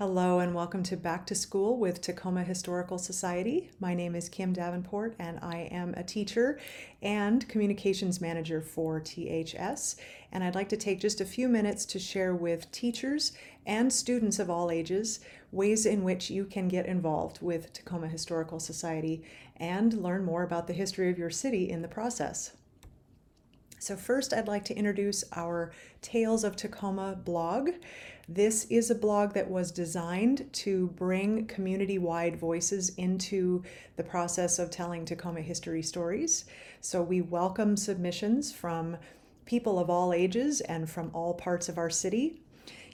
Hello 0.00 0.38
and 0.38 0.54
welcome 0.54 0.82
to 0.84 0.96
Back 0.96 1.26
to 1.26 1.34
School 1.34 1.76
with 1.76 2.00
Tacoma 2.00 2.42
Historical 2.42 2.96
Society. 2.96 3.70
My 3.80 3.92
name 3.92 4.14
is 4.14 4.30
Kim 4.30 4.54
Davenport 4.54 5.14
and 5.18 5.38
I 5.42 5.68
am 5.70 5.92
a 5.92 6.02
teacher 6.02 6.58
and 7.02 7.46
communications 7.50 8.18
manager 8.18 8.62
for 8.62 8.98
THS. 8.98 9.96
And 10.32 10.42
I'd 10.42 10.54
like 10.54 10.70
to 10.70 10.78
take 10.78 11.00
just 11.00 11.20
a 11.20 11.26
few 11.26 11.50
minutes 11.50 11.84
to 11.84 11.98
share 11.98 12.34
with 12.34 12.72
teachers 12.72 13.32
and 13.66 13.92
students 13.92 14.38
of 14.38 14.48
all 14.48 14.70
ages 14.70 15.20
ways 15.52 15.84
in 15.84 16.02
which 16.02 16.30
you 16.30 16.46
can 16.46 16.66
get 16.66 16.86
involved 16.86 17.42
with 17.42 17.70
Tacoma 17.74 18.08
Historical 18.08 18.58
Society 18.58 19.22
and 19.58 20.02
learn 20.02 20.24
more 20.24 20.44
about 20.44 20.66
the 20.66 20.72
history 20.72 21.10
of 21.10 21.18
your 21.18 21.28
city 21.28 21.68
in 21.68 21.82
the 21.82 21.88
process. 21.88 22.52
So, 23.80 23.96
first, 23.96 24.34
I'd 24.34 24.46
like 24.46 24.66
to 24.66 24.76
introduce 24.76 25.24
our 25.32 25.72
Tales 26.02 26.44
of 26.44 26.54
Tacoma 26.54 27.16
blog. 27.24 27.70
This 28.28 28.66
is 28.66 28.90
a 28.90 28.94
blog 28.94 29.32
that 29.32 29.50
was 29.50 29.72
designed 29.72 30.52
to 30.52 30.88
bring 30.88 31.46
community 31.46 31.96
wide 31.96 32.36
voices 32.36 32.90
into 32.96 33.64
the 33.96 34.04
process 34.04 34.58
of 34.58 34.70
telling 34.70 35.06
Tacoma 35.06 35.40
history 35.40 35.82
stories. 35.82 36.44
So, 36.82 37.00
we 37.00 37.22
welcome 37.22 37.74
submissions 37.74 38.52
from 38.52 38.98
people 39.46 39.78
of 39.78 39.88
all 39.88 40.12
ages 40.12 40.60
and 40.60 40.88
from 40.88 41.10
all 41.14 41.32
parts 41.32 41.70
of 41.70 41.78
our 41.78 41.88
city. 41.88 42.42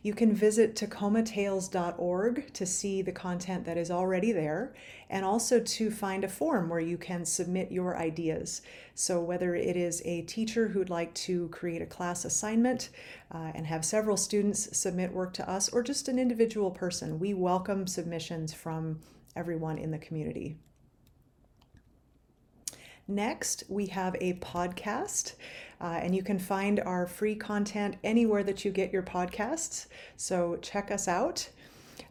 You 0.03 0.15
can 0.15 0.33
visit 0.33 0.75
tacomatales.org 0.75 2.53
to 2.53 2.67
see 2.67 3.03
the 3.03 3.13
content 3.13 3.65
that 3.65 3.77
is 3.77 3.91
already 3.91 4.33
there 4.33 4.75
and 5.11 5.25
also 5.25 5.61
to 5.61 5.91
find 5.91 6.25
a 6.25 6.29
form 6.29 6.69
where 6.69 6.81
you 6.81 6.99
can 6.99 7.25
submit 7.25 7.73
your 7.73 7.97
ideas. 7.97 8.63
So, 8.95 9.21
whether 9.21 9.55
it 9.55 9.77
is 9.77 10.03
a 10.05 10.23
teacher 10.23 10.69
who'd 10.69 10.91
like 10.91 11.15
to 11.15 11.49
create 11.49 11.83
a 11.83 11.87
class 11.87 12.25
assignment 12.25 12.91
uh, 13.33 13.53
and 13.55 13.67
have 13.67 13.85
several 13.85 14.17
students 14.17 14.77
submit 14.77 15.13
work 15.13 15.33
to 15.35 15.49
us, 15.49 15.69
or 15.69 15.83
just 15.83 16.09
an 16.09 16.19
individual 16.19 16.71
person, 16.71 17.19
we 17.19 17.35
welcome 17.35 17.87
submissions 17.87 18.53
from 18.53 19.01
everyone 19.35 19.79
in 19.79 19.91
the 19.91 19.99
community. 19.99 20.57
Next, 23.09 23.63
we 23.69 23.87
have 23.87 24.17
a 24.21 24.35
podcast, 24.35 25.35
uh, 25.81 26.01
and 26.03 26.15
you 26.15 26.25
can 26.25 26.41
find 26.41 26.81
our 26.81 27.07
free 27.07 27.37
content 27.37 27.97
anywhere 28.03 28.43
that 28.43 28.65
you 28.65 28.73
get 28.73 28.93
your 28.93 29.05
podcasts. 29.05 29.87
So 30.17 30.59
check 30.61 30.91
us 30.91 31.07
out. 31.07 31.49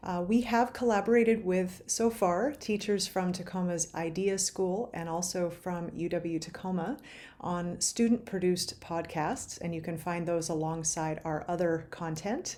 Uh, 0.02 0.24
we 0.26 0.42
have 0.42 0.72
collaborated 0.72 1.44
with, 1.44 1.82
so 1.86 2.10
far, 2.10 2.54
teachers 2.54 3.08
from 3.08 3.34
Tacoma's 3.34 3.94
Idea 3.94 4.38
School 4.38 4.90
and 4.94 5.10
also 5.10 5.50
from 5.50 5.90
UW 5.92 6.40
Tacoma 6.40 6.98
on 7.42 7.82
student 7.82 8.26
produced 8.26 8.80
podcasts, 8.80 9.60
and 9.60 9.76
you 9.76 9.82
can 9.82 9.98
find 9.98 10.26
those 10.26 10.48
alongside 10.48 11.20
our 11.26 11.44
other 11.50 11.88
content. 11.90 12.56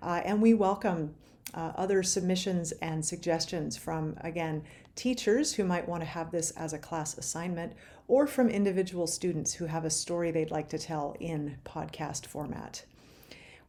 Uh, 0.00 0.20
and 0.24 0.40
we 0.40 0.54
welcome 0.54 1.14
uh, 1.54 1.72
other 1.74 2.04
submissions 2.04 2.70
and 2.80 3.04
suggestions 3.04 3.76
from, 3.76 4.16
again, 4.20 4.62
teachers 5.00 5.54
who 5.54 5.64
might 5.64 5.88
want 5.88 6.02
to 6.02 6.06
have 6.06 6.30
this 6.30 6.50
as 6.50 6.74
a 6.74 6.78
class 6.78 7.16
assignment, 7.16 7.72
or 8.06 8.26
from 8.26 8.50
individual 8.50 9.06
students 9.06 9.54
who 9.54 9.64
have 9.64 9.86
a 9.86 9.88
story 9.88 10.30
they'd 10.30 10.50
like 10.50 10.68
to 10.68 10.78
tell 10.78 11.16
in 11.18 11.56
podcast 11.64 12.26
format. 12.26 12.84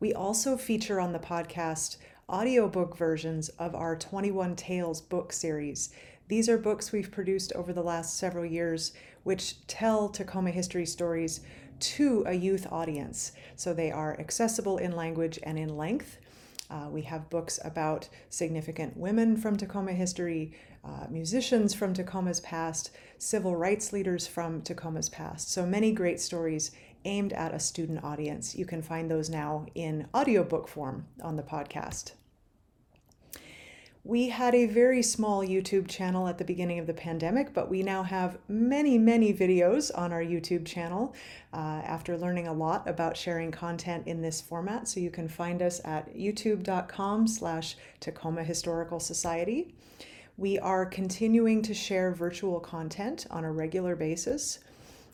We 0.01 0.13
also 0.13 0.57
feature 0.57 0.99
on 0.99 1.13
the 1.13 1.19
podcast 1.19 1.95
audiobook 2.27 2.97
versions 2.97 3.47
of 3.47 3.73
our 3.75 3.95
21 3.95 4.57
Tales 4.57 4.99
book 4.99 5.31
series. 5.31 5.93
These 6.27 6.49
are 6.49 6.57
books 6.57 6.91
we've 6.91 7.11
produced 7.11 7.53
over 7.53 7.71
the 7.71 7.81
last 7.81 8.17
several 8.17 8.43
years 8.43 8.91
which 9.23 9.65
tell 9.67 10.09
Tacoma 10.09 10.51
history 10.51 10.85
stories 10.85 11.39
to 11.79 12.25
a 12.27 12.33
youth 12.33 12.67
audience. 12.69 13.31
So 13.55 13.73
they 13.73 13.89
are 13.89 14.19
accessible 14.19 14.79
in 14.79 14.97
language 14.97 15.39
and 15.43 15.57
in 15.57 15.77
length. 15.77 16.17
Uh, 16.71 16.87
we 16.89 17.01
have 17.01 17.29
books 17.29 17.59
about 17.65 18.07
significant 18.29 18.95
women 18.95 19.35
from 19.35 19.57
Tacoma 19.57 19.91
history, 19.91 20.53
uh, 20.85 21.05
musicians 21.09 21.73
from 21.73 21.93
Tacoma's 21.93 22.39
past, 22.39 22.91
civil 23.17 23.55
rights 23.55 23.91
leaders 23.91 24.25
from 24.25 24.61
Tacoma's 24.61 25.09
past. 25.09 25.51
So 25.51 25.65
many 25.65 25.91
great 25.91 26.21
stories 26.21 26.71
aimed 27.03 27.33
at 27.33 27.53
a 27.53 27.59
student 27.59 28.03
audience. 28.03 28.55
You 28.55 28.65
can 28.65 28.81
find 28.81 29.11
those 29.11 29.29
now 29.29 29.65
in 29.75 30.07
audiobook 30.15 30.67
form 30.67 31.07
on 31.21 31.35
the 31.35 31.43
podcast. 31.43 32.13
We 34.03 34.29
had 34.29 34.55
a 34.55 34.65
very 34.65 35.03
small 35.03 35.45
YouTube 35.45 35.87
channel 35.87 36.27
at 36.27 36.39
the 36.39 36.43
beginning 36.43 36.79
of 36.79 36.87
the 36.87 36.93
pandemic, 36.93 37.53
but 37.53 37.69
we 37.69 37.83
now 37.83 38.01
have 38.01 38.39
many, 38.47 38.97
many 38.97 39.31
videos 39.31 39.91
on 39.95 40.11
our 40.11 40.23
YouTube 40.23 40.65
channel 40.65 41.13
uh, 41.53 41.83
after 41.85 42.17
learning 42.17 42.47
a 42.47 42.53
lot 42.53 42.89
about 42.89 43.15
sharing 43.15 43.51
content 43.51 44.07
in 44.07 44.23
this 44.23 44.41
format. 44.41 44.87
So 44.87 44.99
you 44.99 45.11
can 45.11 45.27
find 45.27 45.61
us 45.61 45.81
at 45.85 46.15
youtube.com 46.15 47.27
slash 47.27 47.77
Tacoma 47.99 48.43
Historical 48.43 48.99
Society. 48.99 49.75
We 50.35 50.57
are 50.57 50.87
continuing 50.87 51.61
to 51.61 51.75
share 51.75 52.11
virtual 52.11 52.59
content 52.59 53.27
on 53.29 53.43
a 53.43 53.51
regular 53.51 53.95
basis. 53.95 54.59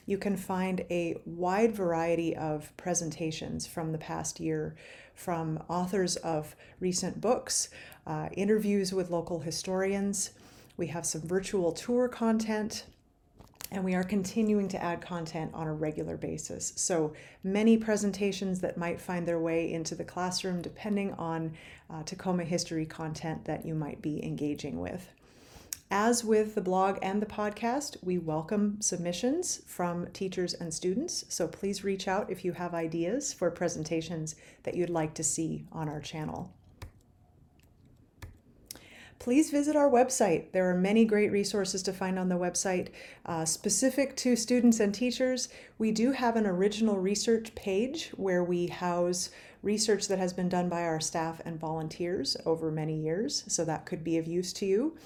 You 0.08 0.18
can 0.18 0.38
find 0.38 0.86
a 0.90 1.18
wide 1.26 1.76
variety 1.76 2.36
of 2.36 2.76
presentations 2.78 3.68
from 3.68 3.92
the 3.92 3.98
past 3.98 4.40
year 4.40 4.76
from 5.14 5.62
authors 5.68 6.16
of 6.16 6.56
recent 6.80 7.20
books, 7.20 7.70
uh, 8.08 8.30
interviews 8.32 8.94
with 8.94 9.10
local 9.10 9.42
historians. 9.42 10.32
We 10.78 10.88
have 10.88 11.06
some 11.06 11.22
virtual 11.22 11.74
tour 11.74 12.08
content, 12.08 12.86
and 13.70 13.84
we 13.84 13.96
are 13.96 14.04
continuing 14.04 14.70
to 14.70 14.82
add 14.82 15.02
content 15.02 15.52
on 15.54 15.68
a 15.68 15.74
regular 15.74 16.16
basis. 16.16 16.72
So 16.78 17.14
many 17.44 17.76
presentations 17.76 18.62
that 18.62 18.78
might 18.78 19.02
find 19.02 19.28
their 19.28 19.40
way 19.40 19.74
into 19.74 19.94
the 19.94 20.06
classroom 20.06 20.62
depending 20.62 21.12
on 21.16 21.52
uh, 21.90 22.04
Tacoma 22.04 22.46
history 22.46 22.86
content 22.86 23.44
that 23.44 23.66
you 23.66 23.76
might 23.76 24.02
be 24.02 24.24
engaging 24.24 24.80
with. 24.80 25.10
As 25.90 26.22
with 26.22 26.54
the 26.54 26.62
blog 26.62 26.98
and 27.02 27.22
the 27.22 27.26
podcast, 27.26 27.96
we 28.04 28.18
welcome 28.18 28.82
submissions 28.82 29.62
from 29.66 30.08
teachers 30.08 30.54
and 30.54 30.74
students. 30.74 31.24
So 31.30 31.48
please 31.48 31.86
reach 31.86 32.10
out 32.10 32.30
if 32.30 32.44
you 32.44 32.52
have 32.52 32.74
ideas 32.74 33.32
for 33.32 33.50
presentations 33.50 34.36
that 34.64 34.76
you'd 34.76 34.90
like 34.90 35.14
to 35.14 35.24
see 35.24 35.64
on 35.72 35.88
our 35.88 36.02
channel. 36.02 36.52
Please 39.18 39.50
visit 39.50 39.78
our 39.78 39.90
website. 39.90 40.52
There 40.52 40.70
are 40.70 40.76
many 40.76 41.06
great 41.06 41.32
resources 41.32 41.82
to 41.84 41.94
find 41.94 42.20
on 42.20 42.28
the 42.28 42.36
website. 42.36 42.90
Uh, 43.26 43.46
specific 43.46 44.18
to 44.18 44.36
students 44.36 44.82
and 44.82 44.94
teachers, 44.94 45.48
we 45.78 45.92
do 45.92 46.12
have 46.12 46.36
an 46.36 46.46
original 46.46 46.98
research 46.98 47.56
page 47.56 48.10
where 48.18 48.44
we 48.44 48.68
house 48.68 49.30
research 49.64 50.10
that 50.10 50.20
has 50.20 50.34
been 50.34 50.50
done 50.50 50.68
by 50.68 50.84
our 50.84 51.00
staff 51.00 51.42
and 51.46 51.58
volunteers 51.58 52.36
over 52.46 52.72
many 52.72 52.96
years, 52.96 53.46
so 53.48 53.64
that 53.64 53.86
could 53.86 54.04
be 54.04 54.18
of 54.18 54.28
use 54.28 54.52
to 54.52 54.66
you 54.66 54.98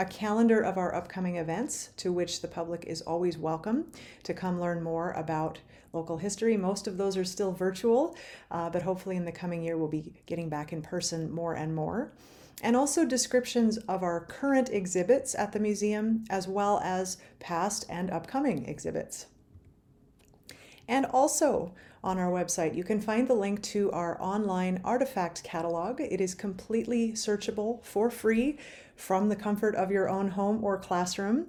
a 0.00 0.04
calendar 0.06 0.62
of 0.62 0.78
our 0.78 0.94
upcoming 0.94 1.36
events 1.36 1.90
to 1.98 2.10
which 2.10 2.40
the 2.40 2.48
public 2.48 2.86
is 2.86 3.02
always 3.02 3.36
welcome 3.36 3.84
to 4.22 4.32
come 4.32 4.58
learn 4.58 4.82
more 4.82 5.12
about 5.12 5.58
local 5.92 6.16
history. 6.16 6.56
Most 6.56 6.86
of 6.86 6.96
those 6.96 7.18
are 7.18 7.24
still 7.24 7.52
virtual, 7.52 8.16
uh, 8.50 8.70
but 8.70 8.80
hopefully 8.80 9.16
in 9.16 9.26
the 9.26 9.30
coming 9.32 9.62
year 9.62 9.76
we'll 9.76 9.88
be 9.88 10.14
getting 10.24 10.48
back 10.48 10.72
in 10.72 10.80
person 10.80 11.30
more 11.30 11.52
and 11.52 11.74
more. 11.74 12.14
And 12.62 12.76
also 12.76 13.04
descriptions 13.04 13.76
of 13.76 14.02
our 14.02 14.24
current 14.24 14.70
exhibits 14.70 15.34
at 15.34 15.52
the 15.52 15.60
museum, 15.60 16.24
as 16.30 16.48
well 16.48 16.80
as 16.82 17.18
past 17.38 17.84
and 17.90 18.10
upcoming 18.10 18.64
exhibits. 18.64 19.26
And 20.90 21.06
also 21.06 21.72
on 22.02 22.18
our 22.18 22.32
website, 22.32 22.74
you 22.74 22.82
can 22.82 23.00
find 23.00 23.28
the 23.28 23.34
link 23.34 23.62
to 23.62 23.92
our 23.92 24.20
online 24.20 24.80
artifact 24.84 25.44
catalog. 25.44 26.00
It 26.00 26.20
is 26.20 26.34
completely 26.34 27.12
searchable 27.12 27.80
for 27.84 28.10
free 28.10 28.58
from 28.96 29.28
the 29.28 29.36
comfort 29.36 29.76
of 29.76 29.92
your 29.92 30.08
own 30.08 30.28
home 30.28 30.64
or 30.64 30.76
classroom. 30.78 31.46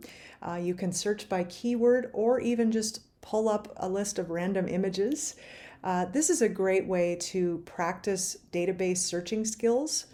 Uh, 0.47 0.59
you 0.61 0.75
can 0.75 0.93
search 0.93 1.27
by 1.27 1.43
keyword 1.45 2.11
or 2.13 2.39
even 2.39 2.71
just 2.71 3.01
pull 3.21 3.49
up 3.49 3.73
a 3.77 3.89
list 3.89 4.19
of 4.19 4.29
random 4.29 4.67
images. 4.67 5.35
Uh, 5.83 6.05
this 6.05 6.29
is 6.29 6.43
a 6.43 6.49
great 6.49 6.85
way 6.85 7.17
to 7.19 7.63
practice 7.65 8.37
database 8.53 8.99
searching 8.99 9.43
skills 9.43 10.05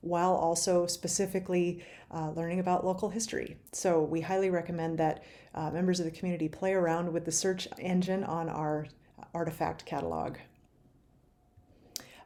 while 0.00 0.32
also 0.32 0.86
specifically 0.86 1.84
uh, 2.10 2.30
learning 2.30 2.60
about 2.60 2.84
local 2.84 3.10
history. 3.10 3.56
So, 3.72 4.02
we 4.02 4.20
highly 4.20 4.50
recommend 4.50 4.98
that 4.98 5.22
uh, 5.54 5.70
members 5.70 6.00
of 6.00 6.06
the 6.06 6.12
community 6.12 6.48
play 6.48 6.72
around 6.72 7.12
with 7.12 7.24
the 7.24 7.32
search 7.32 7.68
engine 7.78 8.24
on 8.24 8.48
our 8.48 8.86
artifact 9.34 9.84
catalog. 9.84 10.36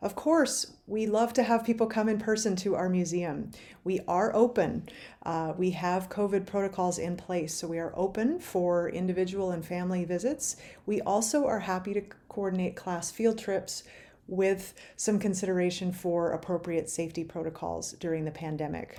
Of 0.04 0.14
course, 0.14 0.74
we 0.86 1.06
love 1.06 1.32
to 1.32 1.42
have 1.42 1.64
people 1.64 1.86
come 1.86 2.10
in 2.10 2.18
person 2.18 2.56
to 2.56 2.74
our 2.74 2.90
museum. 2.90 3.52
We 3.84 4.00
are 4.06 4.36
open. 4.36 4.86
Uh, 5.24 5.54
we 5.56 5.70
have 5.70 6.10
COVID 6.10 6.44
protocols 6.44 6.98
in 6.98 7.16
place, 7.16 7.54
so 7.54 7.66
we 7.66 7.78
are 7.78 7.94
open 7.96 8.38
for 8.38 8.90
individual 8.90 9.50
and 9.50 9.64
family 9.64 10.04
visits. 10.04 10.56
We 10.84 11.00
also 11.00 11.46
are 11.46 11.60
happy 11.60 11.94
to 11.94 12.02
coordinate 12.28 12.76
class 12.76 13.10
field 13.10 13.38
trips 13.38 13.84
with 14.26 14.74
some 14.96 15.18
consideration 15.18 15.92
for 15.92 16.32
appropriate 16.32 16.88
safety 16.88 17.24
protocols 17.24 17.92
during 17.92 18.24
the 18.24 18.30
pandemic. 18.30 18.98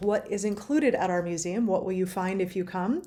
What 0.00 0.30
is 0.30 0.44
included 0.44 0.94
at 0.94 1.10
our 1.10 1.22
museum? 1.22 1.66
What 1.66 1.84
will 1.84 1.92
you 1.92 2.06
find 2.06 2.40
if 2.40 2.54
you 2.54 2.64
come? 2.64 3.02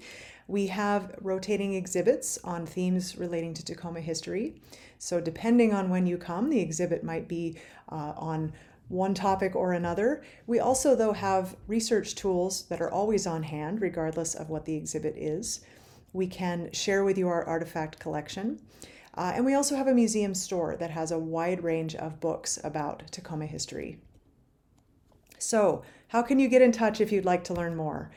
We 0.48 0.68
have 0.68 1.16
rotating 1.22 1.75
exhibits 1.75 2.40
on 2.44 2.66
themes 2.66 3.16
relating 3.16 3.54
to 3.54 3.63
Tacoma 3.63 4.01
history. 4.01 4.62
So, 4.98 5.22
depending 5.22 5.74
on 5.74 5.90
when 5.90 6.07
you 6.07 6.18
come, 6.18 6.50
the 6.50 6.60
exhibit 6.60 7.04
might 7.04 7.28
be 7.28 7.57
uh, 7.92 8.13
on 8.18 8.51
one 8.88 9.13
topic 9.13 9.56
or 9.56 9.74
another. 9.74 10.24
We 10.48 10.60
also, 10.60 10.96
though, 10.96 11.13
have 11.13 11.56
research 11.68 12.16
tools 12.16 12.63
that 12.63 12.81
are 12.81 12.92
always 12.92 13.28
on 13.28 13.44
hand, 13.44 13.81
regardless 13.81 14.34
of 14.34 14.50
what 14.50 14.66
the 14.66 14.75
exhibit 14.75 15.16
is. 15.16 15.62
We 16.12 16.25
can 16.25 16.72
share 16.74 17.04
with 17.04 17.18
you 17.18 17.28
our 17.28 17.46
artifact 17.46 18.00
collection. 18.00 18.60
Uh, 19.19 19.33
and 19.36 19.44
we 19.44 19.54
also 19.54 19.75
have 19.75 19.88
a 19.88 19.94
museum 19.94 20.33
store 20.33 20.77
that 20.77 20.92
has 20.92 21.12
a 21.12 21.19
wide 21.19 21.62
range 21.62 21.94
of 21.94 22.21
books 22.21 22.57
about 22.63 23.04
Tacoma 23.12 23.45
history. 23.45 24.00
So, 25.38 25.83
how 26.07 26.21
can 26.21 26.39
you 26.39 26.48
get 26.48 26.62
in 26.62 26.71
touch 26.71 27.01
if 27.01 27.12
you'd 27.12 27.25
like 27.25 27.44
to 27.44 27.54
learn 27.54 27.75
more? 27.75 28.12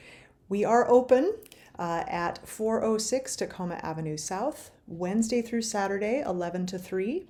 We 0.49 0.65
are 0.65 0.89
open 0.89 1.35
uh, 1.77 2.05
at 2.07 2.47
406 2.47 3.35
Tacoma 3.35 3.81
Avenue 3.83 4.17
South, 4.17 4.71
Wednesday 4.87 5.43
through 5.43 5.63
Saturday, 5.63 6.23
11 6.25 6.67
to 6.67 6.79
3. 6.79 7.27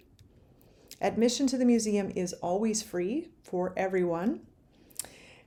Admission 1.00 1.46
to 1.46 1.56
the 1.56 1.64
museum 1.64 2.12
is 2.14 2.34
always 2.34 2.82
free 2.82 3.30
for 3.42 3.72
everyone. 3.74 4.40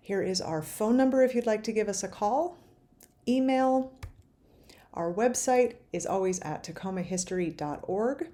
Here 0.02 0.24
is 0.24 0.42
our 0.42 0.64
phone 0.64 0.98
number 0.98 1.24
if 1.24 1.36
you'd 1.36 1.46
like 1.46 1.64
to 1.66 1.72
give 1.72 1.88
us 1.88 2.02
a 2.02 2.08
call, 2.08 2.58
email. 3.28 3.94
Our 4.96 5.14
website 5.14 5.76
is 5.92 6.06
always 6.06 6.40
at 6.40 6.64
tacomahistory.org. 6.64 8.28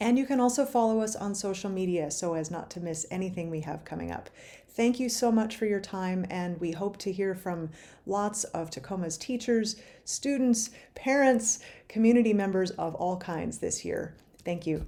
And 0.00 0.18
you 0.18 0.26
can 0.26 0.40
also 0.40 0.64
follow 0.64 1.00
us 1.00 1.14
on 1.14 1.34
social 1.34 1.70
media 1.70 2.10
so 2.10 2.34
as 2.34 2.50
not 2.50 2.68
to 2.72 2.80
miss 2.80 3.06
anything 3.10 3.48
we 3.48 3.60
have 3.60 3.84
coming 3.84 4.10
up. 4.10 4.28
Thank 4.70 4.98
you 4.98 5.08
so 5.08 5.30
much 5.30 5.56
for 5.56 5.66
your 5.66 5.78
time, 5.78 6.26
and 6.28 6.60
we 6.60 6.72
hope 6.72 6.96
to 6.98 7.12
hear 7.12 7.36
from 7.36 7.70
lots 8.06 8.42
of 8.42 8.70
Tacoma's 8.70 9.16
teachers, 9.16 9.76
students, 10.04 10.70
parents, 10.96 11.60
community 11.86 12.32
members 12.32 12.72
of 12.72 12.96
all 12.96 13.16
kinds 13.16 13.58
this 13.58 13.84
year. 13.84 14.16
Thank 14.44 14.66
you. 14.66 14.84